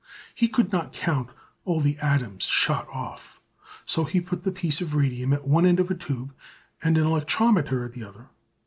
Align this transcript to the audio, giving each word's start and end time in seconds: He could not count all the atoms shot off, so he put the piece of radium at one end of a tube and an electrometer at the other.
He 0.33 0.47
could 0.47 0.71
not 0.71 0.93
count 0.93 1.29
all 1.63 1.79
the 1.79 1.95
atoms 1.99 2.45
shot 2.45 2.87
off, 2.91 3.39
so 3.85 4.03
he 4.03 4.19
put 4.19 4.41
the 4.41 4.51
piece 4.51 4.81
of 4.81 4.95
radium 4.95 5.31
at 5.31 5.47
one 5.47 5.63
end 5.63 5.79
of 5.79 5.91
a 5.91 5.95
tube 5.95 6.33
and 6.83 6.97
an 6.97 7.05
electrometer 7.05 7.85
at 7.85 7.93
the 7.93 8.05
other. 8.05 8.25